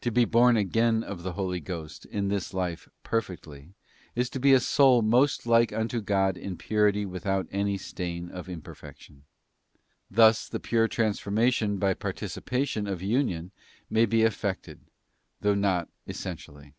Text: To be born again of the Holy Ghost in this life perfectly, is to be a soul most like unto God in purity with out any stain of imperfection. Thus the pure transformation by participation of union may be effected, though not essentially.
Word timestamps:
To 0.00 0.10
be 0.10 0.24
born 0.24 0.56
again 0.56 1.04
of 1.04 1.22
the 1.22 1.34
Holy 1.34 1.60
Ghost 1.60 2.04
in 2.06 2.26
this 2.26 2.52
life 2.52 2.88
perfectly, 3.04 3.74
is 4.16 4.28
to 4.30 4.40
be 4.40 4.52
a 4.52 4.58
soul 4.58 5.02
most 5.02 5.46
like 5.46 5.72
unto 5.72 6.00
God 6.00 6.36
in 6.36 6.56
purity 6.56 7.06
with 7.06 7.24
out 7.26 7.46
any 7.52 7.78
stain 7.78 8.28
of 8.28 8.48
imperfection. 8.48 9.22
Thus 10.10 10.48
the 10.48 10.58
pure 10.58 10.88
transformation 10.88 11.78
by 11.78 11.94
participation 11.94 12.88
of 12.88 13.02
union 13.02 13.52
may 13.88 14.04
be 14.04 14.22
effected, 14.22 14.80
though 15.42 15.54
not 15.54 15.88
essentially. 16.08 16.74